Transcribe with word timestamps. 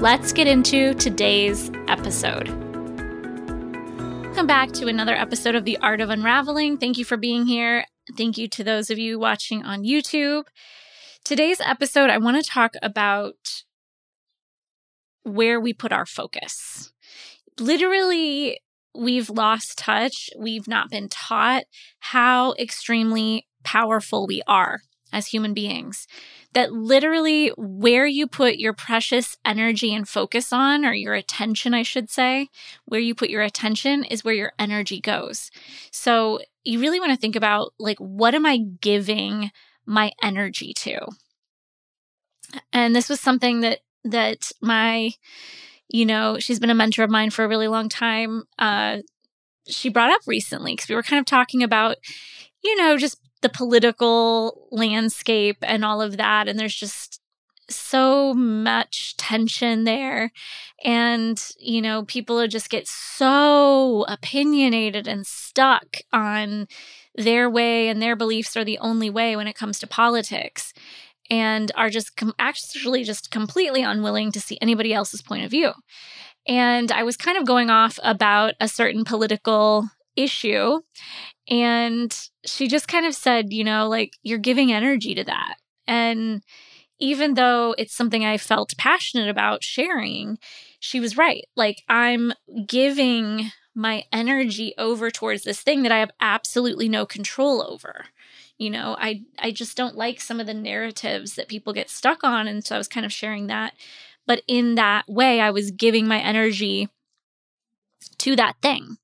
Let's 0.00 0.34
get 0.34 0.46
into 0.46 0.92
today's 0.92 1.70
episode. 1.88 2.48
Welcome 4.26 4.46
back 4.46 4.72
to 4.72 4.88
another 4.88 5.14
episode 5.14 5.54
of 5.54 5.64
The 5.64 5.78
Art 5.78 6.02
of 6.02 6.10
Unraveling. 6.10 6.76
Thank 6.76 6.98
you 6.98 7.04
for 7.06 7.16
being 7.16 7.46
here. 7.46 7.86
Thank 8.14 8.36
you 8.36 8.46
to 8.48 8.62
those 8.62 8.90
of 8.90 8.98
you 8.98 9.18
watching 9.18 9.64
on 9.64 9.84
YouTube. 9.84 10.44
Today's 11.24 11.62
episode, 11.62 12.10
I 12.10 12.18
want 12.18 12.36
to 12.36 12.48
talk 12.48 12.74
about 12.82 13.62
where 15.22 15.58
we 15.58 15.72
put 15.72 15.92
our 15.92 16.04
focus. 16.04 16.92
Literally, 17.58 18.60
we've 18.94 19.30
lost 19.30 19.78
touch. 19.78 20.28
We've 20.38 20.68
not 20.68 20.90
been 20.90 21.08
taught 21.08 21.64
how 22.00 22.52
extremely 22.58 23.46
powerful 23.64 24.26
we 24.26 24.42
are 24.46 24.80
as 25.12 25.28
human 25.28 25.54
beings. 25.54 26.06
That 26.52 26.72
literally 26.72 27.48
where 27.56 28.06
you 28.06 28.26
put 28.26 28.56
your 28.56 28.72
precious 28.72 29.36
energy 29.44 29.94
and 29.94 30.08
focus 30.08 30.52
on, 30.52 30.84
or 30.84 30.94
your 30.94 31.14
attention, 31.14 31.74
I 31.74 31.82
should 31.82 32.10
say, 32.10 32.48
where 32.84 33.00
you 33.00 33.14
put 33.14 33.30
your 33.30 33.42
attention 33.42 34.04
is 34.04 34.24
where 34.24 34.34
your 34.34 34.52
energy 34.58 35.00
goes. 35.00 35.50
So 35.90 36.40
you 36.64 36.80
really 36.80 36.98
want 37.00 37.12
to 37.12 37.18
think 37.18 37.36
about 37.36 37.72
like, 37.78 37.98
what 37.98 38.34
am 38.34 38.46
I 38.46 38.58
giving 38.80 39.50
my 39.84 40.12
energy 40.22 40.72
to? 40.74 41.06
And 42.72 42.94
this 42.94 43.08
was 43.08 43.20
something 43.20 43.60
that, 43.60 43.80
that 44.04 44.50
my, 44.60 45.12
you 45.88 46.06
know, 46.06 46.38
she's 46.38 46.58
been 46.58 46.70
a 46.70 46.74
mentor 46.74 47.04
of 47.04 47.10
mine 47.10 47.30
for 47.30 47.44
a 47.44 47.48
really 47.48 47.68
long 47.68 47.88
time. 47.88 48.44
Uh, 48.58 48.98
she 49.68 49.88
brought 49.88 50.10
up 50.10 50.20
recently 50.26 50.74
because 50.74 50.88
we 50.88 50.94
were 50.94 51.02
kind 51.02 51.20
of 51.20 51.26
talking 51.26 51.62
about, 51.62 51.96
you 52.62 52.76
know, 52.76 52.96
just 52.96 53.20
the 53.42 53.48
political 53.48 54.68
landscape 54.70 55.58
and 55.62 55.84
all 55.84 56.00
of 56.00 56.16
that. 56.16 56.48
And 56.48 56.58
there's 56.58 56.74
just 56.74 57.20
so 57.68 58.32
much 58.34 59.16
tension 59.16 59.84
there. 59.84 60.30
And, 60.84 61.42
you 61.58 61.82
know, 61.82 62.04
people 62.04 62.46
just 62.46 62.70
get 62.70 62.86
so 62.86 64.04
opinionated 64.08 65.08
and 65.08 65.26
stuck 65.26 65.98
on 66.12 66.68
their 67.14 67.48
way 67.48 67.88
and 67.88 68.00
their 68.00 68.16
beliefs 68.16 68.56
are 68.56 68.64
the 68.64 68.78
only 68.78 69.10
way 69.10 69.36
when 69.36 69.48
it 69.48 69.56
comes 69.56 69.78
to 69.78 69.86
politics 69.86 70.72
and 71.30 71.72
are 71.74 71.90
just 71.90 72.16
com- 72.16 72.34
actually 72.38 73.02
just 73.02 73.30
completely 73.30 73.82
unwilling 73.82 74.30
to 74.32 74.40
see 74.40 74.58
anybody 74.60 74.92
else's 74.92 75.22
point 75.22 75.44
of 75.44 75.50
view. 75.50 75.72
And 76.46 76.92
I 76.92 77.02
was 77.02 77.16
kind 77.16 77.36
of 77.36 77.46
going 77.46 77.70
off 77.70 77.98
about 78.02 78.54
a 78.60 78.68
certain 78.68 79.04
political 79.04 79.88
issue 80.14 80.80
and 81.48 82.16
she 82.44 82.68
just 82.68 82.88
kind 82.88 83.06
of 83.06 83.14
said, 83.14 83.52
you 83.52 83.64
know, 83.64 83.88
like, 83.88 84.14
you're 84.22 84.38
giving 84.38 84.72
energy 84.72 85.14
to 85.14 85.24
that. 85.24 85.56
And 85.86 86.42
even 86.98 87.34
though 87.34 87.74
it's 87.78 87.94
something 87.94 88.24
I 88.24 88.38
felt 88.38 88.76
passionate 88.78 89.28
about 89.28 89.62
sharing, 89.62 90.38
she 90.80 91.00
was 91.00 91.16
right. 91.16 91.44
Like, 91.56 91.82
I'm 91.88 92.32
giving 92.66 93.50
my 93.74 94.04
energy 94.12 94.72
over 94.78 95.10
towards 95.10 95.44
this 95.44 95.60
thing 95.60 95.82
that 95.82 95.92
I 95.92 95.98
have 95.98 96.10
absolutely 96.20 96.88
no 96.88 97.04
control 97.04 97.62
over. 97.62 98.06
You 98.58 98.70
know, 98.70 98.96
I 98.98 99.22
I 99.38 99.50
just 99.50 99.76
don't 99.76 99.96
like 99.96 100.18
some 100.18 100.40
of 100.40 100.46
the 100.46 100.54
narratives 100.54 101.34
that 101.34 101.48
people 101.48 101.74
get 101.74 101.90
stuck 101.90 102.24
on 102.24 102.48
and 102.48 102.64
so 102.64 102.74
I 102.74 102.78
was 102.78 102.88
kind 102.88 103.04
of 103.04 103.12
sharing 103.12 103.48
that. 103.48 103.74
But 104.26 104.42
in 104.48 104.76
that 104.76 105.04
way, 105.06 105.40
I 105.40 105.50
was 105.50 105.70
giving 105.70 106.08
my 106.08 106.18
energy 106.18 106.88
to 108.18 108.36
that 108.36 108.56
thing. 108.62 108.96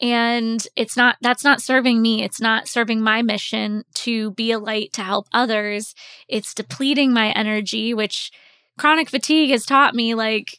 And 0.00 0.66
it's 0.74 0.96
not 0.96 1.16
that's 1.20 1.44
not 1.44 1.62
serving 1.62 2.02
me. 2.02 2.24
It's 2.24 2.40
not 2.40 2.66
serving 2.66 3.00
my 3.00 3.22
mission 3.22 3.84
to 3.94 4.32
be 4.32 4.50
a 4.50 4.58
light 4.58 4.92
to 4.94 5.02
help 5.02 5.28
others. 5.32 5.94
It's 6.28 6.54
depleting 6.54 7.12
my 7.12 7.30
energy 7.30 7.94
which 7.94 8.32
chronic 8.78 9.08
fatigue 9.10 9.50
has 9.50 9.64
taught 9.64 9.94
me 9.94 10.14
like 10.14 10.58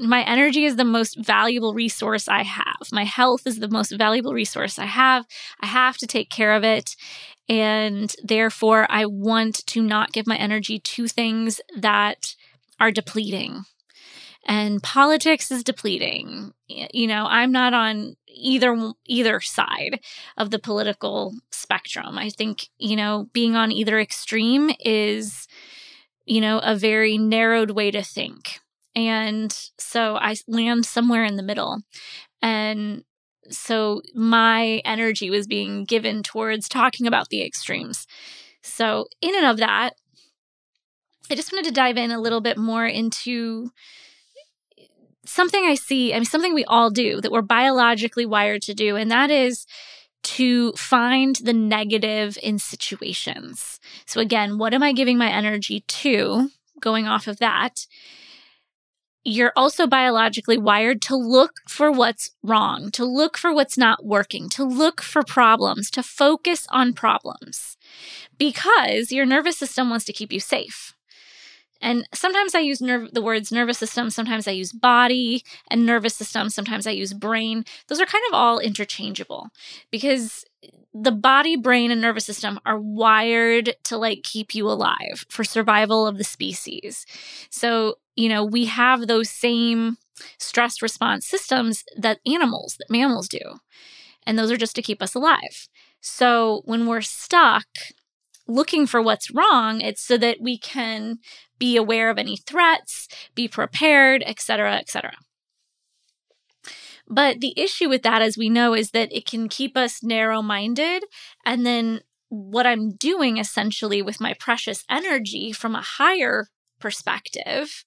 my 0.00 0.24
energy 0.24 0.64
is 0.64 0.76
the 0.76 0.84
most 0.84 1.16
valuable 1.16 1.74
resource 1.74 2.26
i 2.26 2.42
have. 2.42 2.88
My 2.90 3.04
health 3.04 3.46
is 3.46 3.60
the 3.60 3.68
most 3.68 3.92
valuable 3.96 4.32
resource 4.32 4.78
i 4.78 4.86
have. 4.86 5.26
I 5.60 5.66
have 5.66 5.96
to 5.98 6.06
take 6.08 6.28
care 6.28 6.52
of 6.52 6.64
it. 6.64 6.96
And 7.48 8.12
therefore 8.24 8.86
i 8.90 9.06
want 9.06 9.64
to 9.66 9.80
not 9.80 10.12
give 10.12 10.26
my 10.26 10.36
energy 10.36 10.80
to 10.80 11.06
things 11.06 11.60
that 11.78 12.34
are 12.80 12.90
depleting 12.90 13.62
and 14.44 14.82
politics 14.82 15.50
is 15.50 15.62
depleting. 15.62 16.52
You 16.66 17.06
know, 17.06 17.26
I'm 17.26 17.52
not 17.52 17.74
on 17.74 18.16
either 18.26 18.92
either 19.06 19.40
side 19.40 20.00
of 20.36 20.50
the 20.50 20.58
political 20.58 21.34
spectrum. 21.50 22.18
I 22.18 22.30
think, 22.30 22.68
you 22.78 22.96
know, 22.96 23.28
being 23.32 23.54
on 23.56 23.70
either 23.70 23.98
extreme 23.98 24.70
is 24.80 25.46
you 26.24 26.40
know, 26.40 26.58
a 26.60 26.76
very 26.76 27.18
narrowed 27.18 27.70
way 27.70 27.90
to 27.90 28.02
think. 28.02 28.60
And 28.94 29.52
so 29.78 30.16
I 30.16 30.36
land 30.46 30.86
somewhere 30.86 31.24
in 31.24 31.36
the 31.36 31.42
middle. 31.42 31.82
And 32.40 33.04
so 33.50 34.02
my 34.14 34.82
energy 34.84 35.30
was 35.30 35.46
being 35.46 35.84
given 35.84 36.22
towards 36.22 36.68
talking 36.68 37.06
about 37.06 37.28
the 37.28 37.44
extremes. 37.44 38.06
So, 38.62 39.06
in 39.20 39.34
and 39.34 39.46
of 39.46 39.56
that, 39.56 39.94
I 41.30 41.34
just 41.34 41.52
wanted 41.52 41.68
to 41.68 41.74
dive 41.74 41.96
in 41.96 42.12
a 42.12 42.20
little 42.20 42.40
bit 42.40 42.56
more 42.56 42.86
into 42.86 43.70
something 45.24 45.64
I 45.64 45.74
see, 45.74 46.12
I 46.12 46.16
mean, 46.16 46.24
something 46.24 46.54
we 46.54 46.64
all 46.64 46.90
do 46.90 47.20
that 47.20 47.32
we're 47.32 47.42
biologically 47.42 48.26
wired 48.26 48.62
to 48.62 48.74
do, 48.74 48.96
and 48.96 49.10
that 49.10 49.30
is 49.30 49.66
to 50.22 50.72
find 50.72 51.36
the 51.36 51.52
negative 51.52 52.38
in 52.42 52.58
situations. 52.58 53.80
So, 54.06 54.20
again, 54.20 54.58
what 54.58 54.74
am 54.74 54.82
I 54.82 54.92
giving 54.92 55.18
my 55.18 55.30
energy 55.30 55.80
to? 55.80 56.50
Going 56.80 57.06
off 57.06 57.28
of 57.28 57.38
that, 57.38 57.86
you're 59.24 59.52
also 59.54 59.86
biologically 59.86 60.58
wired 60.58 61.00
to 61.02 61.16
look 61.16 61.52
for 61.68 61.92
what's 61.92 62.30
wrong, 62.42 62.90
to 62.92 63.04
look 63.04 63.38
for 63.38 63.54
what's 63.54 63.78
not 63.78 64.04
working, 64.04 64.48
to 64.50 64.64
look 64.64 65.00
for 65.00 65.22
problems, 65.22 65.90
to 65.92 66.02
focus 66.02 66.66
on 66.70 66.92
problems 66.92 67.76
because 68.38 69.12
your 69.12 69.26
nervous 69.26 69.56
system 69.56 69.90
wants 69.90 70.04
to 70.06 70.12
keep 70.12 70.32
you 70.32 70.40
safe. 70.40 70.94
And 71.82 72.08
sometimes 72.14 72.54
I 72.54 72.60
use 72.60 72.80
nerve, 72.80 73.12
the 73.12 73.20
words 73.20 73.50
nervous 73.50 73.76
system, 73.78 74.08
sometimes 74.08 74.46
I 74.46 74.52
use 74.52 74.72
body 74.72 75.42
and 75.68 75.84
nervous 75.84 76.14
system, 76.14 76.48
sometimes 76.48 76.86
I 76.86 76.92
use 76.92 77.12
brain. 77.12 77.64
Those 77.88 78.00
are 78.00 78.06
kind 78.06 78.24
of 78.30 78.34
all 78.34 78.60
interchangeable 78.60 79.48
because 79.90 80.44
the 80.94 81.12
body, 81.12 81.56
brain, 81.56 81.90
and 81.90 82.00
nervous 82.00 82.24
system 82.24 82.60
are 82.64 82.78
wired 82.78 83.74
to 83.84 83.96
like 83.96 84.22
keep 84.22 84.54
you 84.54 84.68
alive 84.68 85.26
for 85.28 85.42
survival 85.42 86.06
of 86.06 86.18
the 86.18 86.24
species. 86.24 87.04
So, 87.50 87.96
you 88.14 88.28
know, 88.28 88.44
we 88.44 88.66
have 88.66 89.06
those 89.06 89.28
same 89.28 89.96
stress 90.38 90.82
response 90.82 91.26
systems 91.26 91.84
that 91.96 92.20
animals, 92.26 92.76
that 92.78 92.90
mammals 92.90 93.28
do. 93.28 93.58
And 94.24 94.38
those 94.38 94.52
are 94.52 94.56
just 94.56 94.76
to 94.76 94.82
keep 94.82 95.02
us 95.02 95.14
alive. 95.14 95.68
So 96.00 96.62
when 96.64 96.86
we're 96.86 97.00
stuck, 97.00 97.66
looking 98.48 98.86
for 98.86 99.00
what's 99.00 99.30
wrong 99.30 99.80
it's 99.80 100.02
so 100.02 100.18
that 100.18 100.38
we 100.40 100.58
can 100.58 101.18
be 101.62 101.76
aware 101.76 102.10
of 102.10 102.18
any 102.18 102.36
threats, 102.36 103.06
be 103.36 103.46
prepared, 103.46 104.20
etc., 104.26 104.74
etc. 104.78 105.12
But 107.06 107.38
the 107.38 107.54
issue 107.56 107.88
with 107.88 108.02
that, 108.02 108.20
as 108.20 108.36
we 108.36 108.48
know, 108.48 108.74
is 108.74 108.90
that 108.90 109.16
it 109.16 109.26
can 109.26 109.48
keep 109.48 109.76
us 109.76 110.02
narrow 110.02 110.42
minded. 110.42 111.04
And 111.46 111.64
then 111.64 112.00
what 112.30 112.66
I'm 112.66 112.96
doing 112.96 113.36
essentially 113.38 114.02
with 114.02 114.20
my 114.20 114.34
precious 114.40 114.82
energy 114.90 115.52
from 115.52 115.76
a 115.76 115.82
higher 115.82 116.48
perspective 116.80 117.84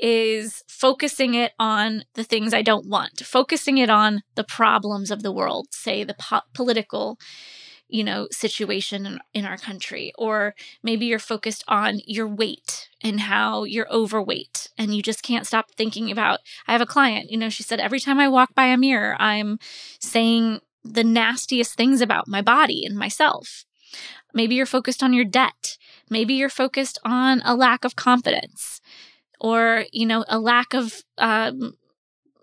is 0.00 0.62
focusing 0.66 1.34
it 1.34 1.52
on 1.58 2.04
the 2.14 2.24
things 2.24 2.54
I 2.54 2.62
don't 2.62 2.88
want, 2.88 3.20
focusing 3.20 3.76
it 3.76 3.90
on 3.90 4.22
the 4.34 4.44
problems 4.44 5.10
of 5.10 5.22
the 5.22 5.32
world, 5.32 5.66
say 5.72 6.04
the 6.04 6.16
po- 6.18 6.40
political 6.54 7.18
you 7.94 8.02
know 8.02 8.26
situation 8.32 9.06
in, 9.06 9.20
in 9.32 9.44
our 9.44 9.56
country 9.56 10.12
or 10.18 10.52
maybe 10.82 11.06
you're 11.06 11.20
focused 11.20 11.62
on 11.68 12.00
your 12.06 12.26
weight 12.26 12.88
and 13.00 13.20
how 13.20 13.62
you're 13.62 13.90
overweight 13.90 14.68
and 14.76 14.92
you 14.96 15.00
just 15.00 15.22
can't 15.22 15.46
stop 15.46 15.70
thinking 15.70 16.10
about 16.10 16.40
i 16.66 16.72
have 16.72 16.80
a 16.80 16.86
client 16.86 17.30
you 17.30 17.38
know 17.38 17.48
she 17.48 17.62
said 17.62 17.78
every 17.78 18.00
time 18.00 18.18
i 18.18 18.28
walk 18.28 18.52
by 18.52 18.66
a 18.66 18.76
mirror 18.76 19.16
i'm 19.20 19.60
saying 20.00 20.58
the 20.82 21.04
nastiest 21.04 21.74
things 21.74 22.00
about 22.00 22.26
my 22.26 22.42
body 22.42 22.84
and 22.84 22.98
myself 22.98 23.64
maybe 24.34 24.56
you're 24.56 24.66
focused 24.66 25.02
on 25.02 25.12
your 25.12 25.24
debt 25.24 25.78
maybe 26.10 26.34
you're 26.34 26.48
focused 26.48 26.98
on 27.04 27.40
a 27.44 27.54
lack 27.54 27.84
of 27.84 27.94
confidence 27.94 28.80
or 29.40 29.84
you 29.92 30.04
know 30.04 30.24
a 30.28 30.40
lack 30.40 30.74
of 30.74 31.04
um, 31.18 31.74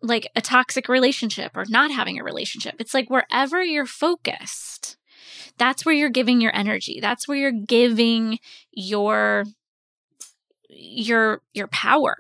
like 0.02 0.32
a 0.36 0.42
toxic 0.42 0.88
relationship 0.88 1.52
or 1.56 1.64
not 1.70 1.92
having 1.92 2.20
a 2.20 2.24
relationship. 2.24 2.76
It's 2.80 2.94
like 2.94 3.10
wherever 3.10 3.64
you're 3.64 3.86
focused, 3.86 4.98
that's 5.62 5.86
where 5.86 5.94
you're 5.94 6.10
giving 6.10 6.42
your 6.42 6.56
energy. 6.56 6.98
That's 7.00 7.28
where 7.28 7.38
you're 7.38 7.52
giving 7.52 8.40
your 8.72 9.46
your 10.68 11.44
your 11.54 11.68
power. 11.68 12.18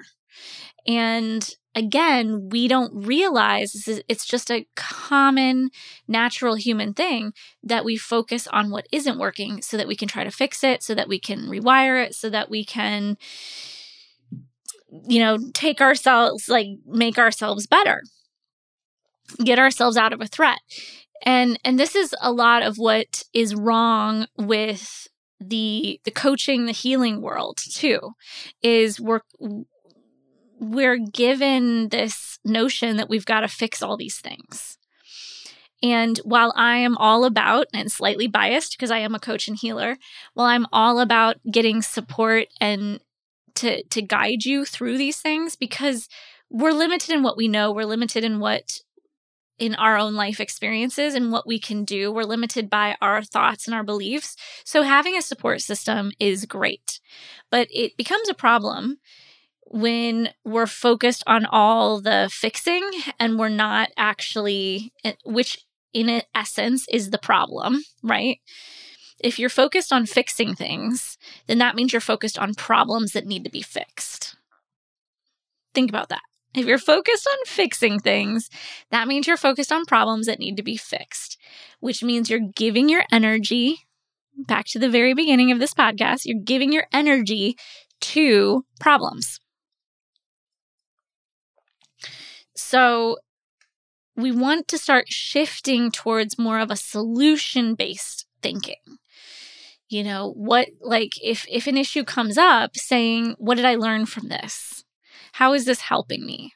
And 0.86 1.50
again, 1.74 2.50
we 2.52 2.68
don't 2.68 2.94
realize 3.04 3.88
it's 4.08 4.26
just 4.28 4.52
a 4.52 4.68
common 4.76 5.72
natural 6.08 6.54
human 6.54 6.94
thing 6.94 7.34
that 7.64 7.84
we 7.84 7.98
focus 7.98 8.46
on 8.46 8.70
what 8.70 8.86
isn't 8.92 9.18
working 9.18 9.64
so 9.64 9.76
that 9.76 9.88
we 9.88 9.96
can 9.96 10.08
try 10.08 10.24
to 10.24 10.30
fix 10.30 10.64
it, 10.64 10.84
so 10.84 10.94
that 10.94 11.08
we 11.08 11.20
can 11.20 11.48
rewire 11.48 12.06
it, 12.06 12.14
so 12.14 12.30
that 12.30 12.48
we 12.48 12.64
can 12.64 13.18
you 15.08 15.20
know, 15.20 15.38
take 15.54 15.82
ourselves 15.82 16.48
like 16.48 16.68
make 16.86 17.18
ourselves 17.18 17.66
better. 17.66 18.04
Get 19.44 19.58
ourselves 19.58 19.98
out 19.98 20.14
of 20.14 20.22
a 20.22 20.28
threat. 20.28 20.60
And 21.24 21.60
and 21.64 21.80
this 21.80 21.96
is 21.96 22.16
a 22.22 22.32
lot 22.32 22.64
of 22.64 22.78
what 22.78 23.24
is 23.34 23.56
wrong 23.56 24.28
with 24.38 25.08
the 25.40 26.00
the 26.04 26.12
coaching 26.12 26.66
the 26.66 26.72
healing 26.72 27.22
world 27.22 27.58
too 27.58 28.12
is 28.62 29.00
we're 29.00 29.22
we're 30.60 30.98
given 30.98 31.90
this 31.90 32.38
notion 32.46 32.98
that 32.98 33.10
we've 33.10 33.26
got 33.26 33.42
to 33.42 33.48
fix 33.48 33.82
all 33.82 33.98
these 33.98 34.20
things. 34.20 34.78
And 35.84 36.20
while 36.20 36.54
I 36.56 36.78
am 36.78 36.96
all 36.98 37.26
about, 37.26 37.66
and 37.74 37.92
slightly 37.92 38.28
biased 38.28 38.78
because 38.78 38.92
I 38.92 39.00
am 39.00 39.16
a 39.16 39.20
coach 39.20 39.48
and 39.48 39.58
healer, 39.58 39.98
while 40.36 40.46
I'm 40.46 40.68
all 40.72 41.00
about 41.00 41.38
getting 41.52 41.82
support 41.82 42.48
and 42.60 43.00
to 43.56 43.84
to 43.84 44.02
guide 44.02 44.46
you 44.46 44.64
through 44.64 44.98
these 44.98 45.20
things 45.20 45.56
because 45.56 46.08
we're 46.52 46.72
limited 46.72 47.10
in 47.10 47.24
what 47.24 47.38
we 47.38 47.48
know, 47.48 47.72
we're 47.72 47.86
limited 47.86 48.24
in 48.24 48.40
what 48.40 48.80
in 49.62 49.76
our 49.76 49.96
own 49.96 50.16
life 50.16 50.40
experiences 50.40 51.14
and 51.14 51.32
what 51.32 51.46
we 51.46 51.60
can 51.60 51.86
do. 51.86 52.12
We're 52.12 52.24
limited 52.24 52.68
by 52.68 52.98
our 53.00 53.22
thoughts 53.22 53.68
and 53.68 53.76
our 53.76 53.84
beliefs. 53.84 54.36
So 54.66 54.82
having 54.82 55.16
a 55.16 55.22
support 55.22 55.62
system 55.62 56.12
is 56.20 56.48
great. 56.48 57.00
But 57.52 57.68
it 57.70 57.96
becomes 57.96 58.28
a 58.28 58.34
problem 58.34 58.98
when 59.68 60.30
we're 60.44 60.66
focused 60.66 61.24
on 61.28 61.46
all 61.46 62.02
the 62.02 62.28
fixing 62.34 62.90
and 63.20 63.38
we're 63.38 63.50
not 63.50 63.90
actually 63.96 64.94
eh, 65.04 65.14
which 65.26 65.60
in 65.94 66.24
essence 66.34 66.88
is 66.90 67.12
the 67.12 67.20
problem, 67.20 67.84
right? 68.02 68.40
If 69.20 69.38
you're 69.38 69.48
focused 69.48 69.94
on 69.94 70.08
fixing 70.08 70.56
things, 70.56 71.20
then 71.46 71.60
that 71.60 71.76
means 71.76 71.94
you're 71.94 72.02
focused 72.02 72.40
on 72.40 72.56
problems 72.56 73.12
that 73.12 73.28
need 73.28 73.44
to 73.44 73.52
be 73.52 73.62
fixed. 73.62 74.36
Think 75.76 75.92
about 75.92 76.10
that. 76.10 76.22
If 76.54 76.66
you're 76.66 76.78
focused 76.78 77.28
on 77.28 77.46
fixing 77.46 78.00
things, 78.00 78.50
that 78.90 79.08
means 79.08 79.26
you're 79.26 79.38
focused 79.38 79.72
on 79.72 79.86
problems 79.86 80.26
that 80.28 80.40
need 80.40 80.58
to 80.58 80.64
be 80.64 80.76
fixed, 80.76 81.38
which 81.80 82.04
means 82.04 82.30
you're 82.30 82.40
giving 82.40 82.90
your 82.90 83.04
energy 83.12 83.86
back 84.38 84.66
to 84.68 84.80
the 84.80 84.90
very 84.90 85.14
beginning 85.14 85.52
of 85.52 85.60
this 85.60 85.74
podcast, 85.74 86.26
you're 86.26 86.42
giving 86.44 86.72
your 86.72 86.88
energy 86.92 87.58
to 88.00 88.66
problems. 88.80 89.40
So, 92.56 93.18
we 94.16 94.32
want 94.32 94.68
to 94.70 94.78
start 94.78 95.08
shifting 95.08 95.92
towards 95.92 96.38
more 96.38 96.60
of 96.60 96.70
a 96.70 96.76
solution 96.76 97.76
based 97.76 98.26
thinking. 98.42 99.00
You 99.88 100.04
know, 100.04 100.32
what 100.32 100.70
like 100.80 101.14
if 101.24 101.46
if 101.50 101.68
an 101.68 101.78
issue 101.78 102.04
comes 102.04 102.38
up 102.38 102.78
saying, 102.78 103.36
what 103.38 103.56
did 103.56 103.66
I 103.66 103.76
learn 103.76 104.06
from 104.06 104.28
this? 104.28 104.84
How 105.34 105.54
is 105.54 105.66
this 105.66 105.82
helping 105.82 106.26
me? 106.26 106.54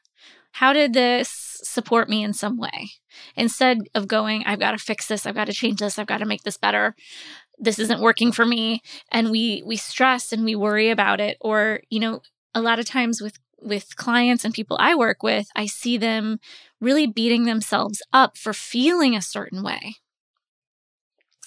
How 0.53 0.71
did 0.73 0.93
this 0.93 1.59
support 1.63 2.09
me 2.09 2.23
in 2.23 2.33
some 2.33 2.57
way? 2.57 2.91
Instead 3.35 3.79
of 3.93 4.07
going, 4.07 4.43
I've 4.45 4.59
got 4.59 4.71
to 4.71 4.77
fix 4.77 5.07
this, 5.07 5.25
I've 5.25 5.35
got 5.35 5.45
to 5.45 5.53
change 5.53 5.79
this, 5.79 5.99
I've 5.99 6.07
got 6.07 6.19
to 6.19 6.25
make 6.25 6.43
this 6.43 6.57
better. 6.57 6.95
This 7.57 7.79
isn't 7.79 8.01
working 8.01 8.31
for 8.31 8.45
me 8.45 8.81
and 9.11 9.31
we 9.31 9.63
we 9.65 9.77
stress 9.77 10.31
and 10.31 10.43
we 10.43 10.55
worry 10.55 10.89
about 10.89 11.19
it 11.19 11.37
or, 11.41 11.81
you 11.89 11.99
know, 11.99 12.21
a 12.53 12.61
lot 12.61 12.79
of 12.79 12.85
times 12.85 13.21
with 13.21 13.37
with 13.61 13.95
clients 13.95 14.45
and 14.45 14.53
people 14.53 14.77
I 14.79 14.95
work 14.95 15.23
with, 15.23 15.47
I 15.55 15.65
see 15.65 15.97
them 15.97 16.39
really 16.79 17.07
beating 17.07 17.45
themselves 17.45 18.01
up 18.13 18.37
for 18.37 18.53
feeling 18.53 19.15
a 19.15 19.21
certain 19.21 19.63
way 19.63 19.95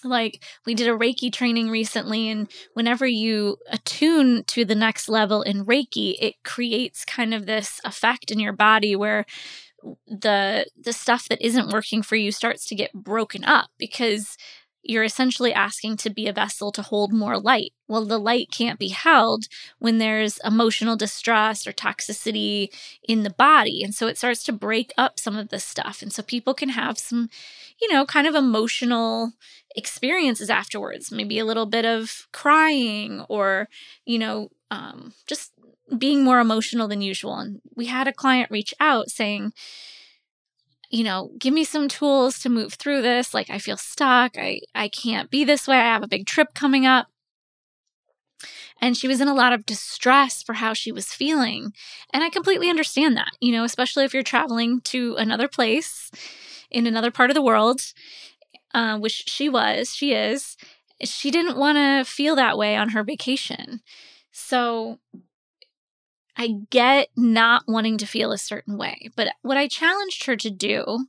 like 0.05 0.45
we 0.67 0.75
did 0.75 0.89
a 0.89 0.97
reiki 0.97 1.33
training 1.33 1.71
recently 1.71 2.29
and 2.29 2.51
whenever 2.75 3.07
you 3.07 3.57
attune 3.71 4.45
to 4.45 4.65
the 4.65 4.75
next 4.75 5.09
level 5.09 5.43
in 5.43 5.65
reiki 5.65 6.15
it 6.21 6.35
creates 6.45 7.05
kind 7.05 7.35
of 7.35 7.47
this 7.47 7.81
effect 7.85 8.31
in 8.31 8.39
your 8.39 8.53
body 8.53 8.95
where 8.97 9.25
the 10.07 10.67
the 10.81 10.93
stuff 10.93 11.29
that 11.29 11.45
isn't 11.45 11.71
working 11.73 12.03
for 12.03 12.17
you 12.17 12.33
starts 12.33 12.67
to 12.67 12.75
get 12.75 12.93
broken 12.93 13.45
up 13.45 13.71
because 13.79 14.37
you're 14.83 15.05
essentially 15.05 15.53
asking 15.53 15.97
to 15.99 16.11
be 16.11 16.27
a 16.27 16.33
vessel 16.33 16.73
to 16.73 16.83
hold 16.83 17.13
more 17.13 17.39
light. 17.39 17.73
Well, 17.89 18.05
the 18.05 18.19
light 18.19 18.49
can't 18.51 18.79
be 18.79 18.89
held 18.89 19.45
when 19.79 19.99
there's 19.99 20.39
emotional 20.45 20.97
distress 20.97 21.67
or 21.67 21.73
toxicity 21.73 22.69
in 23.07 23.23
the 23.23 23.31
body. 23.31 23.83
And 23.83 23.95
so 23.95 24.07
it 24.07 24.17
starts 24.17 24.45
to 24.45 24.53
break 24.53 24.93
up 24.97 25.19
some 25.19 25.37
of 25.37 25.49
this 25.49 25.65
stuff. 25.65 26.01
And 26.01 26.13
so 26.13 26.23
people 26.23 26.55
can 26.55 26.71
have 26.71 26.99
some, 26.99 27.29
you 27.81 27.93
know, 27.93 28.07
kind 28.07 28.27
of 28.27 28.35
emotional 28.35 29.33
experiences 29.75 30.49
afterwards, 30.49 31.13
maybe 31.13 31.39
a 31.39 31.45
little 31.45 31.67
bit 31.67 31.85
of 31.85 32.27
crying 32.33 33.25
or, 33.29 33.69
you 34.05 34.19
know, 34.19 34.51
um, 34.71 35.13
just 35.27 35.53
being 35.97 36.23
more 36.23 36.41
emotional 36.41 36.89
than 36.89 37.03
usual. 37.03 37.39
And 37.39 37.61
we 37.75 37.87
had 37.87 38.07
a 38.07 38.13
client 38.13 38.51
reach 38.51 38.75
out 38.81 39.11
saying, 39.11 39.53
you 40.91 41.05
know, 41.05 41.31
give 41.39 41.53
me 41.53 41.65
some 41.65 41.89
tools 41.89 42.39
to 42.41 42.49
move 42.49 42.75
through 42.75 43.03
this. 43.03 43.35
Like 43.35 43.51
I 43.51 43.59
feel 43.59 43.77
stuck. 43.77 44.37
I 44.39 44.61
I 44.75 44.89
can't 44.89 45.31
be 45.31 45.45
this 45.45 45.67
way. 45.67 45.77
I 45.77 45.93
have 45.93 46.03
a 46.03 46.09
big 46.09 46.27
trip 46.27 46.55
coming 46.55 46.87
up. 46.87 47.09
And 48.81 48.97
she 48.97 49.09
was 49.09 49.21
in 49.21 49.29
a 49.29 49.35
lot 49.35 49.53
of 49.53 49.67
distress 49.67 50.43
for 50.43 50.55
how 50.55 50.73
she 50.73 50.93
was 50.93 51.13
feeling. 51.13 51.73
And 52.13 52.23
I 52.23 52.31
completely 52.31 52.71
understand 52.71 53.17
that, 53.17 53.33
you 53.41 53.51
know, 53.51 53.65
especially 53.65 54.05
if 54.05 54.15
you're 54.15 54.23
traveling 54.23 54.81
to 54.83 55.17
another 55.17 55.49
place 55.49 56.13
in 56.71 56.87
another 56.87 57.11
part 57.11 57.31
of 57.31 57.35
the 57.35 57.43
world, 57.43 57.81
uh, 58.75 58.99
which 58.99 59.25
she 59.29 59.49
was, 59.49 59.95
she 59.95 60.15
is. 60.15 60.57
She 61.03 61.31
didn't 61.31 61.59
want 61.59 61.77
to 61.77 62.05
feel 62.11 62.37
that 62.37 62.57
way 62.59 62.77
on 62.77 62.91
her 62.91 63.03
vacation. 63.03 63.81
So 64.31 64.99
I 66.39 66.55
get 66.71 67.09
not 67.17 67.65
wanting 67.67 67.99
to 67.99 68.07
feel 68.07 68.31
a 68.31 68.39
certain 68.39 68.79
way, 68.79 69.11
but 69.17 69.29
what 69.43 69.57
I 69.57 69.67
challenged 69.67 70.25
her 70.27 70.37
to 70.37 70.51
do 70.51 71.07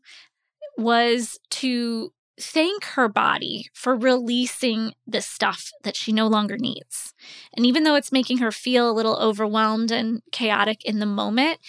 was 0.75 1.37
to 1.51 2.11
thank 2.39 2.83
her 2.85 3.07
body 3.07 3.69
for 3.73 3.95
releasing 3.95 4.93
the 5.05 5.21
stuff 5.21 5.71
that 5.83 5.95
she 5.95 6.11
no 6.11 6.27
longer 6.27 6.57
needs. 6.57 7.13
And 7.55 7.65
even 7.65 7.83
though 7.83 7.95
it's 7.95 8.11
making 8.11 8.39
her 8.39 8.51
feel 8.51 8.89
a 8.89 8.93
little 8.93 9.17
overwhelmed 9.17 9.91
and 9.91 10.21
chaotic 10.31 10.83
in 10.83 10.99
the 10.99 11.05
moment, 11.05 11.59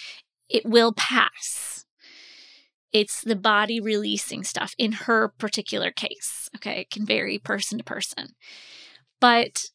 it 0.49 0.64
will 0.64 0.93
pass. 0.93 1.85
It's 2.93 3.21
the 3.21 3.37
body 3.37 3.81
releasing 3.81 4.43
stuff 4.43 4.75
in 4.79 4.93
her 4.93 5.29
particular 5.29 5.90
case. 5.90 6.49
Okay, 6.57 6.81
it 6.81 6.90
can 6.90 7.05
vary 7.05 7.38
person 7.38 7.79
to 7.79 7.85
person. 7.85 8.29
But 9.21 9.71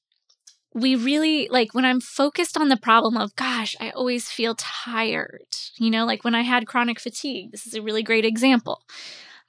we 0.75 0.93
really 0.95 1.47
like 1.49 1.73
when 1.73 1.85
I'm 1.85 2.01
focused 2.01 2.57
on 2.57 2.67
the 2.67 2.75
problem 2.75 3.15
of, 3.15 3.35
gosh, 3.37 3.77
I 3.79 3.91
always 3.91 4.29
feel 4.29 4.55
tired. 4.55 5.47
You 5.77 5.89
know, 5.89 6.05
like 6.05 6.25
when 6.25 6.35
I 6.35 6.41
had 6.41 6.67
chronic 6.67 6.99
fatigue, 6.99 7.51
this 7.51 7.65
is 7.65 7.73
a 7.73 7.81
really 7.81 8.03
great 8.03 8.25
example. 8.25 8.81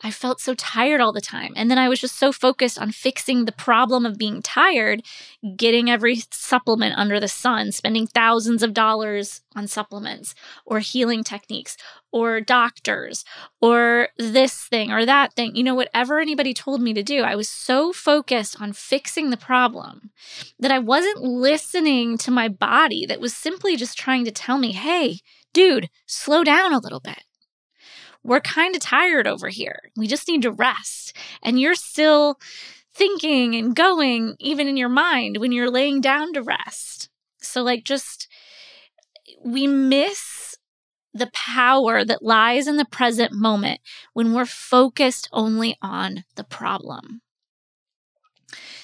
I 0.02 0.10
felt 0.10 0.40
so 0.40 0.54
tired 0.54 1.00
all 1.00 1.12
the 1.12 1.22
time. 1.22 1.54
And 1.56 1.70
then 1.70 1.78
I 1.78 1.88
was 1.88 2.00
just 2.00 2.18
so 2.18 2.30
focused 2.30 2.78
on 2.78 2.92
fixing 2.92 3.44
the 3.44 3.52
problem 3.52 4.04
of 4.04 4.18
being 4.18 4.42
tired, 4.42 5.02
getting 5.56 5.90
every 5.90 6.16
supplement 6.30 6.98
under 6.98 7.18
the 7.18 7.28
sun, 7.28 7.72
spending 7.72 8.06
thousands 8.06 8.62
of 8.62 8.74
dollars 8.74 9.40
on 9.54 9.66
supplements 9.66 10.34
or 10.66 10.80
healing 10.80 11.24
techniques 11.24 11.78
or 12.12 12.42
doctors 12.42 13.24
or 13.62 14.08
this 14.18 14.64
thing 14.64 14.92
or 14.92 15.06
that 15.06 15.32
thing. 15.32 15.56
You 15.56 15.64
know, 15.64 15.74
whatever 15.74 16.20
anybody 16.20 16.52
told 16.52 16.82
me 16.82 16.92
to 16.92 17.02
do, 17.02 17.22
I 17.22 17.34
was 17.34 17.48
so 17.48 17.92
focused 17.94 18.60
on 18.60 18.74
fixing 18.74 19.30
the 19.30 19.36
problem 19.38 20.10
that 20.58 20.70
I 20.70 20.78
wasn't 20.78 21.22
listening 21.22 22.18
to 22.18 22.30
my 22.30 22.48
body 22.48 23.06
that 23.06 23.20
was 23.20 23.34
simply 23.34 23.76
just 23.76 23.96
trying 23.96 24.26
to 24.26 24.30
tell 24.30 24.58
me, 24.58 24.72
hey, 24.72 25.20
dude, 25.54 25.88
slow 26.04 26.44
down 26.44 26.74
a 26.74 26.80
little 26.80 27.00
bit 27.00 27.22
we're 28.26 28.40
kind 28.40 28.74
of 28.74 28.82
tired 28.82 29.26
over 29.26 29.48
here. 29.48 29.90
We 29.96 30.06
just 30.06 30.28
need 30.28 30.42
to 30.42 30.52
rest. 30.52 31.16
And 31.42 31.60
you're 31.60 31.74
still 31.74 32.38
thinking 32.94 33.54
and 33.54 33.74
going, 33.74 34.36
even 34.40 34.66
in 34.68 34.76
your 34.76 34.88
mind, 34.88 35.36
when 35.38 35.52
you're 35.52 35.70
laying 35.70 36.00
down 36.00 36.32
to 36.32 36.42
rest. 36.42 37.08
So, 37.40 37.62
like, 37.62 37.84
just 37.84 38.28
we 39.44 39.66
miss 39.66 40.56
the 41.14 41.30
power 41.32 42.04
that 42.04 42.22
lies 42.22 42.66
in 42.66 42.76
the 42.76 42.84
present 42.84 43.32
moment 43.32 43.80
when 44.12 44.34
we're 44.34 44.44
focused 44.44 45.28
only 45.32 45.76
on 45.80 46.24
the 46.34 46.44
problem. 46.44 47.22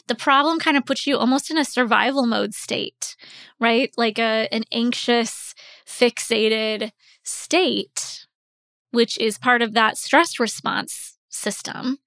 The 0.09 0.15
problem 0.15 0.59
kind 0.59 0.77
of 0.77 0.87
puts 0.87 1.07
you 1.07 1.17
almost 1.17 1.51
in 1.51 1.59
a 1.59 1.65
survival 1.65 2.27
mode 2.27 2.55
state, 2.55 3.17
right? 3.61 3.93
Like 3.97 4.19
a 4.19 4.49
an 4.51 4.65
anxious, 4.73 5.55
fixated 5.87 6.93
state 7.23 8.22
which 8.93 9.19
is 9.19 9.39
part 9.39 9.63
of 9.63 9.75
that 9.75 9.99
stress 9.99 10.39
response 10.39 11.19
system. 11.29 11.99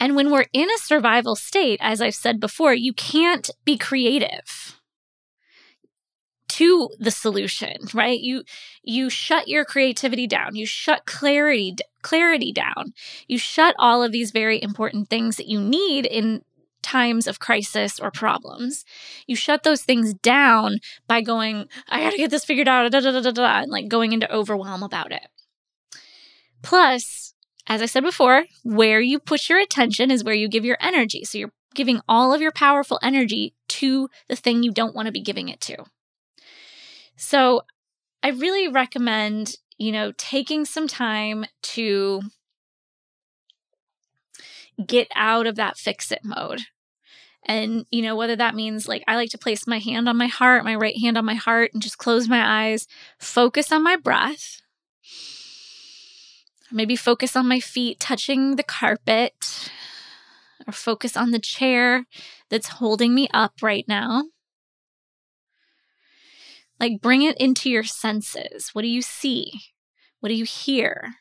And 0.00 0.14
when 0.14 0.30
we're 0.30 0.46
in 0.52 0.68
a 0.70 0.78
survival 0.78 1.36
state, 1.36 1.78
as 1.82 2.00
I've 2.00 2.14
said 2.14 2.38
before, 2.38 2.74
you 2.74 2.92
can't 2.92 3.50
be 3.64 3.78
creative 3.78 4.76
to 6.48 6.90
the 6.98 7.10
solution, 7.10 7.76
right? 7.92 8.18
You 8.18 8.44
you 8.82 9.10
shut 9.10 9.48
your 9.48 9.64
creativity 9.64 10.26
down. 10.26 10.54
You 10.54 10.66
shut 10.66 11.06
clarity 11.06 11.76
clarity 12.02 12.52
down. 12.52 12.92
You 13.26 13.38
shut 13.38 13.74
all 13.78 14.02
of 14.02 14.12
these 14.12 14.30
very 14.30 14.62
important 14.62 15.08
things 15.08 15.36
that 15.36 15.48
you 15.48 15.60
need 15.60 16.06
in 16.06 16.42
times 16.82 17.26
of 17.26 17.40
crisis 17.40 17.98
or 17.98 18.10
problems. 18.10 18.84
You 19.26 19.34
shut 19.34 19.64
those 19.64 19.82
things 19.82 20.14
down 20.14 20.78
by 21.08 21.20
going, 21.20 21.68
I 21.88 22.00
got 22.00 22.12
to 22.12 22.16
get 22.16 22.30
this 22.30 22.44
figured 22.44 22.68
out, 22.68 22.90
da, 22.92 23.00
da, 23.00 23.10
da, 23.10 23.20
da, 23.20 23.30
da, 23.32 23.62
and 23.62 23.72
like 23.72 23.88
going 23.88 24.12
into 24.12 24.32
overwhelm 24.32 24.84
about 24.84 25.10
it. 25.10 25.26
Plus, 26.66 27.32
as 27.68 27.80
I 27.80 27.86
said 27.86 28.02
before, 28.02 28.46
where 28.64 29.00
you 29.00 29.20
push 29.20 29.48
your 29.48 29.60
attention 29.60 30.10
is 30.10 30.24
where 30.24 30.34
you 30.34 30.48
give 30.48 30.64
your 30.64 30.78
energy. 30.80 31.24
So 31.24 31.38
you're 31.38 31.52
giving 31.76 32.00
all 32.08 32.34
of 32.34 32.40
your 32.40 32.50
powerful 32.50 32.98
energy 33.04 33.54
to 33.68 34.08
the 34.28 34.34
thing 34.34 34.64
you 34.64 34.72
don't 34.72 34.92
want 34.92 35.06
to 35.06 35.12
be 35.12 35.20
giving 35.20 35.48
it 35.48 35.60
to. 35.60 35.84
So 37.14 37.62
I 38.20 38.30
really 38.30 38.66
recommend, 38.66 39.54
you 39.78 39.92
know, 39.92 40.12
taking 40.18 40.64
some 40.64 40.88
time 40.88 41.44
to 41.62 42.22
get 44.84 45.06
out 45.14 45.46
of 45.46 45.54
that 45.54 45.78
fix 45.78 46.10
it 46.10 46.24
mode. 46.24 46.62
And, 47.44 47.86
you 47.92 48.02
know, 48.02 48.16
whether 48.16 48.34
that 48.34 48.56
means 48.56 48.88
like 48.88 49.04
I 49.06 49.14
like 49.14 49.30
to 49.30 49.38
place 49.38 49.68
my 49.68 49.78
hand 49.78 50.08
on 50.08 50.16
my 50.16 50.26
heart, 50.26 50.64
my 50.64 50.74
right 50.74 50.98
hand 51.00 51.16
on 51.16 51.24
my 51.24 51.34
heart, 51.34 51.70
and 51.74 51.80
just 51.80 51.98
close 51.98 52.28
my 52.28 52.64
eyes, 52.64 52.88
focus 53.20 53.70
on 53.70 53.84
my 53.84 53.94
breath. 53.94 54.62
Maybe 56.72 56.96
focus 56.96 57.36
on 57.36 57.48
my 57.48 57.60
feet 57.60 58.00
touching 58.00 58.56
the 58.56 58.62
carpet, 58.62 59.70
or 60.66 60.72
focus 60.72 61.16
on 61.16 61.30
the 61.30 61.38
chair 61.38 62.06
that's 62.50 62.68
holding 62.68 63.14
me 63.14 63.28
up 63.32 63.54
right 63.62 63.84
now. 63.86 64.24
Like, 66.78 67.00
bring 67.00 67.22
it 67.22 67.40
into 67.40 67.70
your 67.70 67.84
senses. 67.84 68.70
What 68.72 68.82
do 68.82 68.88
you 68.88 69.00
see? 69.00 69.52
What 70.20 70.28
do 70.28 70.34
you 70.34 70.44
hear? 70.44 71.14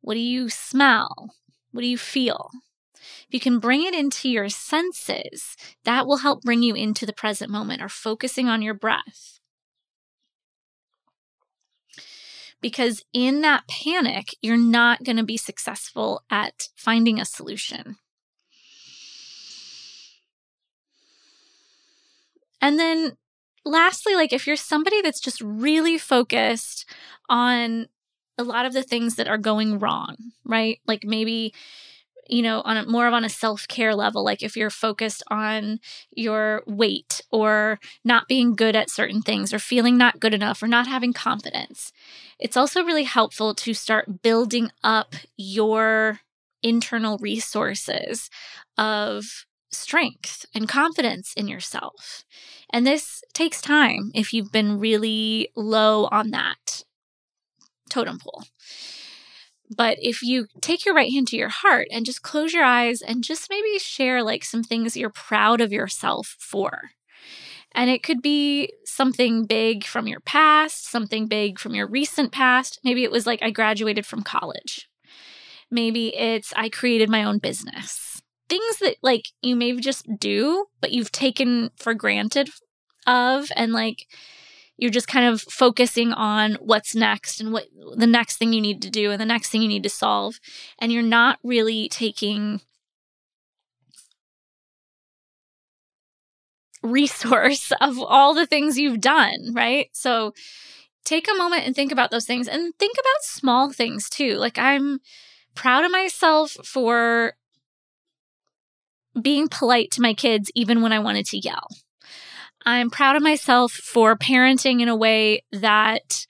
What 0.00 0.14
do 0.14 0.20
you 0.20 0.48
smell? 0.48 1.34
What 1.70 1.82
do 1.82 1.86
you 1.86 1.98
feel? 1.98 2.50
If 2.94 3.26
you 3.30 3.40
can 3.40 3.58
bring 3.58 3.84
it 3.84 3.94
into 3.94 4.28
your 4.28 4.48
senses, 4.48 5.56
that 5.84 6.06
will 6.06 6.18
help 6.18 6.42
bring 6.42 6.62
you 6.62 6.74
into 6.74 7.04
the 7.06 7.12
present 7.12 7.50
moment 7.50 7.82
or 7.82 7.88
focusing 7.88 8.48
on 8.48 8.62
your 8.62 8.74
breath. 8.74 9.35
Because 12.60 13.02
in 13.12 13.42
that 13.42 13.68
panic, 13.68 14.34
you're 14.42 14.56
not 14.56 15.04
going 15.04 15.16
to 15.16 15.24
be 15.24 15.36
successful 15.36 16.22
at 16.30 16.68
finding 16.74 17.20
a 17.20 17.24
solution. 17.24 17.96
And 22.60 22.78
then 22.78 23.16
lastly, 23.64 24.14
like 24.14 24.32
if 24.32 24.46
you're 24.46 24.56
somebody 24.56 25.02
that's 25.02 25.20
just 25.20 25.40
really 25.40 25.98
focused 25.98 26.88
on 27.28 27.86
a 28.38 28.44
lot 28.44 28.66
of 28.66 28.72
the 28.72 28.82
things 28.82 29.16
that 29.16 29.28
are 29.28 29.38
going 29.38 29.78
wrong, 29.78 30.16
right? 30.44 30.80
Like 30.86 31.04
maybe 31.04 31.54
you 32.28 32.42
know 32.42 32.62
on 32.64 32.76
a 32.76 32.86
more 32.86 33.06
of 33.06 33.14
on 33.14 33.24
a 33.24 33.28
self-care 33.28 33.94
level 33.94 34.24
like 34.24 34.42
if 34.42 34.56
you're 34.56 34.70
focused 34.70 35.22
on 35.30 35.78
your 36.10 36.62
weight 36.66 37.20
or 37.30 37.78
not 38.04 38.28
being 38.28 38.54
good 38.54 38.76
at 38.76 38.90
certain 38.90 39.22
things 39.22 39.52
or 39.52 39.58
feeling 39.58 39.96
not 39.96 40.20
good 40.20 40.34
enough 40.34 40.62
or 40.62 40.68
not 40.68 40.86
having 40.86 41.12
confidence 41.12 41.92
it's 42.38 42.56
also 42.56 42.82
really 42.84 43.04
helpful 43.04 43.54
to 43.54 43.72
start 43.74 44.22
building 44.22 44.70
up 44.84 45.14
your 45.36 46.20
internal 46.62 47.18
resources 47.18 48.28
of 48.76 49.46
strength 49.70 50.46
and 50.54 50.68
confidence 50.68 51.32
in 51.36 51.48
yourself. 51.48 52.24
And 52.72 52.86
this 52.86 53.22
takes 53.32 53.60
time 53.60 54.10
if 54.14 54.32
you've 54.32 54.52
been 54.52 54.78
really 54.78 55.48
low 55.56 56.06
on 56.06 56.30
that 56.30 56.84
totem 57.90 58.18
pole. 58.18 58.44
But 59.74 59.98
if 60.00 60.22
you 60.22 60.46
take 60.60 60.84
your 60.84 60.94
right 60.94 61.12
hand 61.12 61.28
to 61.28 61.36
your 61.36 61.48
heart 61.48 61.88
and 61.90 62.06
just 62.06 62.22
close 62.22 62.52
your 62.52 62.64
eyes 62.64 63.02
and 63.02 63.24
just 63.24 63.50
maybe 63.50 63.78
share 63.78 64.22
like 64.22 64.44
some 64.44 64.62
things 64.62 64.96
you're 64.96 65.10
proud 65.10 65.60
of 65.60 65.72
yourself 65.72 66.36
for. 66.38 66.90
And 67.72 67.90
it 67.90 68.02
could 68.02 68.22
be 68.22 68.70
something 68.84 69.44
big 69.44 69.84
from 69.84 70.06
your 70.06 70.20
past, 70.20 70.88
something 70.90 71.26
big 71.26 71.58
from 71.58 71.74
your 71.74 71.86
recent 71.86 72.32
past. 72.32 72.80
Maybe 72.84 73.04
it 73.04 73.10
was 73.10 73.26
like 73.26 73.42
I 73.42 73.50
graduated 73.50 74.06
from 74.06 74.22
college. 74.22 74.88
Maybe 75.70 76.16
it's 76.16 76.52
I 76.56 76.68
created 76.68 77.10
my 77.10 77.24
own 77.24 77.38
business 77.38 78.06
things 78.48 78.78
that 78.80 78.96
like 79.02 79.26
you 79.42 79.56
may 79.56 79.76
just 79.76 80.06
do, 80.18 80.66
but 80.80 80.92
you've 80.92 81.12
taken 81.12 81.70
for 81.76 81.94
granted 81.94 82.50
of, 83.06 83.50
and 83.56 83.72
like 83.72 84.06
you're 84.76 84.90
just 84.90 85.08
kind 85.08 85.26
of 85.26 85.40
focusing 85.40 86.12
on 86.12 86.54
what's 86.60 86.94
next 86.94 87.40
and 87.40 87.52
what 87.52 87.66
the 87.96 88.06
next 88.06 88.36
thing 88.36 88.52
you 88.52 88.60
need 88.60 88.82
to 88.82 88.90
do 88.90 89.10
and 89.10 89.20
the 89.20 89.26
next 89.26 89.50
thing 89.50 89.62
you 89.62 89.68
need 89.68 89.82
to 89.82 89.88
solve. 89.88 90.38
And 90.78 90.92
you're 90.92 91.02
not 91.02 91.38
really 91.42 91.88
taking 91.88 92.60
resource 96.82 97.72
of 97.80 97.98
all 97.98 98.34
the 98.34 98.46
things 98.46 98.78
you've 98.78 99.00
done, 99.00 99.52
right? 99.54 99.88
So 99.92 100.34
take 101.04 101.26
a 101.28 101.36
moment 101.36 101.64
and 101.64 101.74
think 101.74 101.92
about 101.92 102.10
those 102.10 102.26
things 102.26 102.48
and 102.48 102.74
think 102.78 102.96
about 102.98 103.22
small 103.22 103.72
things 103.72 104.08
too. 104.10 104.34
Like 104.34 104.58
I'm 104.58 105.00
proud 105.54 105.84
of 105.84 105.90
myself 105.90 106.52
for 106.64 107.34
being 109.20 109.48
polite 109.48 109.90
to 109.92 110.02
my 110.02 110.12
kids 110.12 110.50
even 110.54 110.82
when 110.82 110.92
I 110.92 110.98
wanted 110.98 111.24
to 111.26 111.38
yell. 111.38 111.68
I'm 112.66 112.90
proud 112.90 113.14
of 113.14 113.22
myself 113.22 113.72
for 113.72 114.16
parenting 114.16 114.82
in 114.82 114.88
a 114.88 114.96
way 114.96 115.44
that 115.52 116.26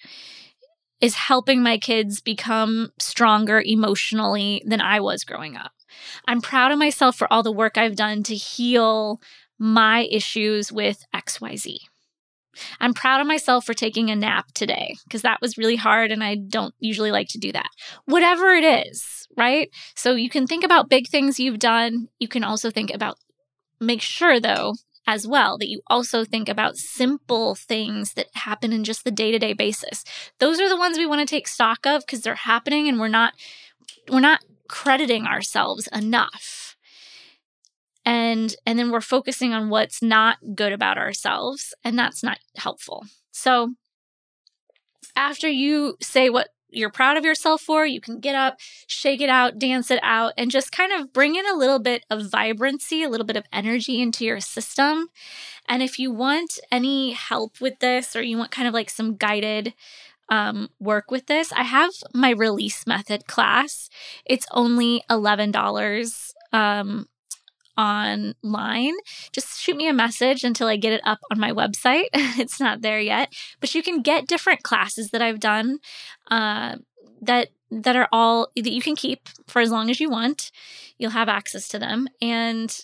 is 1.01 1.15
helping 1.15 1.63
my 1.63 1.79
kids 1.79 2.21
become 2.21 2.91
stronger 3.01 3.63
emotionally 3.65 4.63
than 4.67 4.83
I 4.83 5.01
was 5.01 5.25
growing 5.25 5.57
up. 5.57 5.73
I'm 6.29 6.43
proud 6.43 6.73
of 6.73 6.79
myself 6.79 7.17
for 7.17 7.31
all 7.33 7.43
the 7.43 7.51
work 7.51 7.79
I've 7.79 7.97
done 7.97 8.23
to 8.25 8.35
heal 8.35 9.19
my 9.59 10.07
issues 10.11 10.71
with 10.71 11.05
XYZ. 11.15 11.77
I'm 12.81 12.95
proud 12.95 13.21
of 13.21 13.27
myself 13.27 13.65
for 13.65 13.75
taking 13.75 14.11
a 14.11 14.17
nap 14.17 14.53
today 14.55 14.95
because 15.05 15.23
that 15.23 15.41
was 15.41 15.59
really 15.59 15.77
hard 15.77 16.11
and 16.13 16.23
I 16.23 16.37
don't 16.37 16.75
usually 16.79 17.11
like 17.11 17.29
to 17.29 17.39
do 17.39 17.53
that. 17.53 17.69
Whatever 18.05 18.51
it 18.53 18.65
is, 18.65 19.27
right? 19.39 19.71
So 19.95 20.15
you 20.15 20.29
can 20.29 20.47
think 20.47 20.65
about 20.65 20.91
big 20.91 21.09
things 21.09 21.41
you've 21.41 21.59
done. 21.59 22.09
You 22.19 22.29
can 22.29 22.45
also 22.45 22.71
think 22.71 22.93
about, 22.93 23.19
make 23.81 24.01
sure 24.01 24.41
though, 24.41 24.75
as 25.07 25.27
well, 25.27 25.57
that 25.59 25.69
you 25.69 25.81
also 25.87 26.25
think 26.25 26.49
about 26.49 26.77
simple 26.77 27.55
things 27.55 28.15
that 28.15 28.27
happen 28.35 28.73
in 28.73 28.85
just 28.85 29.05
the 29.05 29.11
day 29.11 29.31
to 29.31 29.39
day 29.39 29.53
basis. 29.53 30.05
Those 30.39 30.61
are 30.61 30.69
the 30.69 30.77
ones 30.77 30.99
we 30.99 31.07
want 31.07 31.27
to 31.27 31.33
take 31.33 31.49
stock 31.49 31.87
of 31.87 32.03
because 32.05 32.23
they're 32.23 32.35
happening 32.35 32.89
and 32.89 32.99
we're 32.99 33.09
not, 33.09 33.35
we're 34.09 34.21
not 34.21 34.45
crediting 34.69 35.27
ourselves 35.27 35.89
enough 35.93 36.77
and 38.07 38.55
and 38.65 38.79
then 38.79 38.91
we're 38.91 39.01
focusing 39.01 39.53
on 39.53 39.69
what's 39.69 40.01
not 40.01 40.39
good 40.55 40.73
about 40.73 40.97
ourselves 40.97 41.75
and 41.85 41.99
that's 41.99 42.23
not 42.23 42.39
helpful 42.57 43.05
so 43.33 43.75
after 45.15 45.49
you 45.49 45.97
say 46.01 46.31
what 46.31 46.49
you're 46.71 46.91
proud 46.91 47.17
of 47.17 47.25
yourself 47.25 47.61
for 47.61 47.87
you 47.87 48.01
can 48.01 48.21
get 48.21 48.35
up 48.35 48.59
shake 48.87 49.21
it 49.21 49.29
out 49.29 49.59
dance 49.59 49.91
it 49.91 50.01
out 50.03 50.33
and 50.37 50.51
just 50.51 50.73
kind 50.73 50.93
of 50.93 51.13
bring 51.13 51.37
in 51.37 51.47
a 51.47 51.57
little 51.57 51.79
bit 51.79 52.05
of 52.11 52.31
vibrancy 52.31 53.03
a 53.03 53.09
little 53.09 53.27
bit 53.27 53.37
of 53.37 53.45
energy 53.53 54.01
into 54.01 54.25
your 54.25 54.41
system 54.41 55.09
and 55.69 55.83
if 55.83 55.99
you 55.99 56.11
want 56.11 56.59
any 56.71 57.13
help 57.13 57.61
with 57.61 57.79
this 57.81 58.15
or 58.15 58.23
you 58.23 58.37
want 58.37 58.51
kind 58.51 58.69
of 58.69 58.75
like 58.75 58.91
some 58.91 59.17
guided 59.17 59.75
um, 60.29 60.71
work 60.81 61.11
with 61.11 61.27
this, 61.27 61.53
I 61.53 61.63
have 61.63 61.93
my 62.13 62.31
release 62.31 62.87
method 62.87 63.27
class. 63.27 63.89
It's 64.25 64.47
only 64.51 65.03
$11 65.11 66.33
um, 66.53 67.09
online, 67.77 68.95
just 69.33 69.61
shoot 69.61 69.77
me 69.77 69.89
a 69.89 69.93
message 69.93 70.45
until 70.45 70.69
I 70.69 70.77
get 70.77 70.93
it 70.93 71.01
up 71.05 71.19
on 71.31 71.39
my 71.39 71.53
website. 71.53 72.07
it's 72.13 72.61
not 72.61 72.83
there 72.83 73.01
yet, 73.01 73.33
but 73.61 73.75
you 73.75 73.83
can 73.83 74.03
get 74.03 74.27
different 74.27 74.63
classes 74.63 75.11
that 75.11 75.23
I've 75.23 75.41
done 75.41 75.79
uh, 76.31 76.77
that 77.23 77.49
that 77.71 77.97
are 77.97 78.09
all 78.13 78.49
that 78.55 78.73
you 78.73 78.81
can 78.81 78.97
keep 78.97 79.29
for 79.49 79.61
as 79.61 79.71
long 79.71 79.91
as 79.91 80.01
you 80.01 80.09
want. 80.09 80.51
You'll 80.99 81.11
have 81.11 81.29
access 81.29 81.69
to 81.69 81.79
them, 81.79 82.09
and 82.23 82.77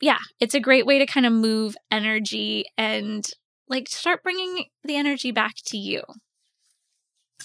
yeah, 0.00 0.18
it's 0.40 0.54
a 0.54 0.60
great 0.60 0.86
way 0.86 0.98
to 0.98 1.06
kind 1.06 1.26
of 1.26 1.32
move 1.32 1.76
energy 1.90 2.64
and 2.76 3.28
like 3.68 3.88
start 3.88 4.22
bringing 4.22 4.66
the 4.84 4.96
energy 4.96 5.30
back 5.30 5.54
to 5.66 5.78
you. 5.78 6.02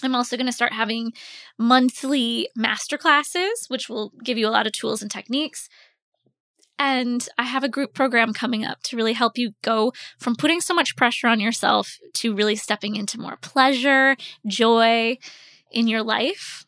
I'm 0.02 0.14
also 0.14 0.36
going 0.36 0.46
to 0.46 0.52
start 0.52 0.72
having 0.72 1.12
monthly 1.58 2.48
master 2.54 2.98
classes, 2.98 3.66
which 3.68 3.88
will 3.88 4.12
give 4.22 4.38
you 4.38 4.46
a 4.46 4.50
lot 4.50 4.66
of 4.66 4.72
tools 4.72 5.02
and 5.02 5.10
techniques 5.10 5.68
and 6.78 7.28
I 7.36 7.44
have 7.44 7.64
a 7.64 7.68
group 7.68 7.94
program 7.94 8.32
coming 8.32 8.64
up 8.64 8.82
to 8.84 8.96
really 8.96 9.12
help 9.12 9.36
you 9.36 9.52
go 9.62 9.92
from 10.18 10.36
putting 10.36 10.60
so 10.60 10.74
much 10.74 10.96
pressure 10.96 11.26
on 11.26 11.40
yourself 11.40 11.98
to 12.14 12.34
really 12.34 12.56
stepping 12.56 12.96
into 12.96 13.20
more 13.20 13.36
pleasure, 13.36 14.16
joy, 14.46 15.18
in 15.70 15.88
your 15.88 16.02
life. 16.02 16.64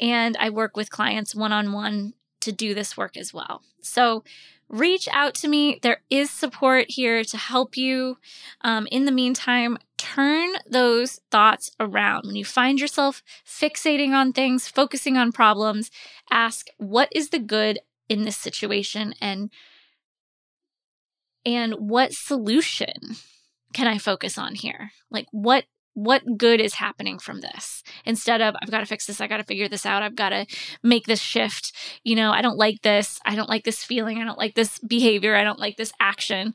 And 0.00 0.36
I 0.38 0.50
work 0.50 0.76
with 0.76 0.90
clients 0.90 1.34
one 1.34 1.52
on 1.52 1.72
one 1.72 2.14
to 2.40 2.52
do 2.52 2.74
this 2.74 2.96
work 2.96 3.16
as 3.16 3.34
well. 3.34 3.62
So 3.82 4.24
reach 4.68 5.08
out 5.12 5.34
to 5.34 5.48
me. 5.48 5.78
There 5.82 6.00
is 6.08 6.30
support 6.30 6.86
here 6.88 7.22
to 7.24 7.36
help 7.36 7.76
you. 7.76 8.16
Um, 8.62 8.86
in 8.90 9.04
the 9.04 9.12
meantime, 9.12 9.76
turn 9.98 10.52
those 10.68 11.20
thoughts 11.30 11.70
around. 11.78 12.26
When 12.26 12.36
you 12.36 12.44
find 12.44 12.80
yourself 12.80 13.22
fixating 13.46 14.12
on 14.12 14.32
things, 14.32 14.68
focusing 14.68 15.16
on 15.16 15.32
problems, 15.32 15.90
ask 16.30 16.68
what 16.78 17.08
is 17.12 17.28
the 17.28 17.38
good 17.38 17.80
in 18.10 18.24
this 18.24 18.36
situation 18.36 19.14
and 19.20 19.50
and 21.46 21.72
what 21.78 22.12
solution 22.12 23.16
can 23.72 23.86
I 23.86 23.96
focus 23.96 24.36
on 24.36 24.56
here? 24.56 24.90
Like 25.10 25.26
what 25.30 25.64
what 25.94 26.22
good 26.36 26.60
is 26.60 26.74
happening 26.74 27.18
from 27.18 27.40
this? 27.40 27.82
Instead 28.04 28.40
of 28.42 28.54
i've 28.60 28.70
got 28.70 28.80
to 28.80 28.86
fix 28.86 29.06
this 29.06 29.20
i 29.20 29.26
got 29.26 29.36
to 29.38 29.44
figure 29.44 29.68
this 29.68 29.86
out 29.86 30.02
i've 30.02 30.16
got 30.16 30.30
to 30.30 30.46
make 30.82 31.06
this 31.06 31.20
shift 31.20 31.72
you 32.04 32.16
know 32.16 32.30
i 32.30 32.42
don't 32.42 32.56
like 32.56 32.82
this 32.82 33.20
i 33.24 33.34
don't 33.34 33.48
like 33.48 33.64
this 33.64 33.84
feeling 33.84 34.18
i 34.18 34.24
don't 34.24 34.38
like 34.38 34.54
this 34.54 34.78
behavior 34.78 35.36
i 35.36 35.44
don't 35.44 35.58
like 35.58 35.76
this 35.76 35.92
action 36.00 36.54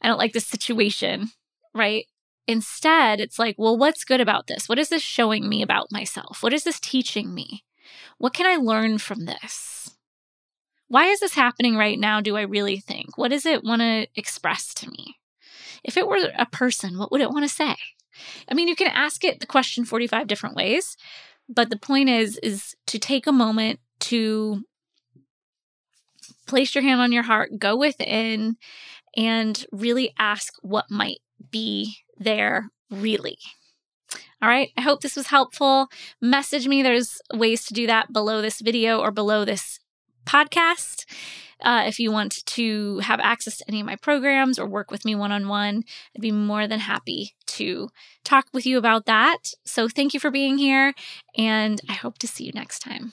i 0.00 0.06
don't 0.08 0.18
like 0.18 0.32
this 0.32 0.46
situation 0.46 1.30
right? 1.74 2.06
Instead 2.46 3.20
it's 3.20 3.38
like 3.38 3.56
well 3.58 3.76
what's 3.76 4.04
good 4.04 4.20
about 4.20 4.46
this? 4.46 4.68
What 4.68 4.78
is 4.78 4.88
this 4.88 5.02
showing 5.02 5.48
me 5.48 5.62
about 5.62 5.90
myself? 5.90 6.42
What 6.42 6.52
is 6.52 6.64
this 6.64 6.80
teaching 6.80 7.34
me? 7.34 7.64
What 8.18 8.34
can 8.34 8.46
i 8.46 8.56
learn 8.56 8.98
from 8.98 9.24
this 9.24 9.93
why 10.88 11.06
is 11.06 11.20
this 11.20 11.34
happening 11.34 11.76
right 11.76 11.98
now 11.98 12.20
do 12.20 12.36
i 12.36 12.42
really 12.42 12.78
think 12.78 13.16
what 13.16 13.30
does 13.30 13.46
it 13.46 13.64
want 13.64 13.80
to 13.80 14.06
express 14.16 14.72
to 14.74 14.90
me 14.90 15.16
if 15.82 15.96
it 15.96 16.06
were 16.06 16.18
a 16.38 16.46
person 16.46 16.98
what 16.98 17.10
would 17.10 17.20
it 17.20 17.30
want 17.30 17.44
to 17.44 17.54
say 17.54 17.76
I 18.48 18.54
mean, 18.54 18.68
you 18.68 18.76
can 18.76 18.88
ask 18.88 19.24
it 19.24 19.40
the 19.40 19.46
question 19.46 19.84
45 19.84 20.26
different 20.26 20.56
ways, 20.56 20.96
but 21.48 21.70
the 21.70 21.78
point 21.78 22.08
is 22.08 22.38
is 22.42 22.74
to 22.86 22.98
take 22.98 23.26
a 23.26 23.32
moment 23.32 23.80
to 24.00 24.62
place 26.46 26.74
your 26.74 26.82
hand 26.82 27.00
on 27.00 27.12
your 27.12 27.22
heart, 27.22 27.58
go 27.58 27.76
within 27.76 28.56
and 29.16 29.66
really 29.72 30.12
ask 30.18 30.54
what 30.62 30.90
might 30.90 31.18
be 31.50 31.96
there 32.18 32.70
really. 32.90 33.38
All 34.42 34.48
right, 34.48 34.70
I 34.76 34.82
hope 34.82 35.00
this 35.00 35.16
was 35.16 35.28
helpful. 35.28 35.88
Message 36.20 36.68
me. 36.68 36.82
There's 36.82 37.18
ways 37.32 37.64
to 37.66 37.74
do 37.74 37.86
that 37.86 38.12
below 38.12 38.42
this 38.42 38.60
video 38.60 39.00
or 39.00 39.10
below 39.10 39.44
this 39.44 39.80
podcast. 40.24 41.04
Uh, 41.62 41.84
if 41.86 41.98
you 41.98 42.12
want 42.12 42.44
to 42.46 42.98
have 42.98 43.20
access 43.20 43.56
to 43.56 43.64
any 43.68 43.80
of 43.80 43.86
my 43.86 43.96
programs 43.96 44.58
or 44.58 44.66
work 44.66 44.90
with 44.90 45.04
me 45.04 45.14
one 45.14 45.32
on 45.32 45.48
one, 45.48 45.84
I'd 46.14 46.20
be 46.20 46.32
more 46.32 46.66
than 46.66 46.80
happy 46.80 47.34
to 47.46 47.88
talk 48.24 48.46
with 48.52 48.66
you 48.66 48.76
about 48.76 49.06
that. 49.06 49.38
So 49.64 49.88
thank 49.88 50.12
you 50.12 50.20
for 50.20 50.30
being 50.30 50.58
here, 50.58 50.92
and 51.36 51.80
I 51.88 51.94
hope 51.94 52.18
to 52.18 52.26
see 52.26 52.44
you 52.44 52.52
next 52.54 52.80
time. 52.80 53.12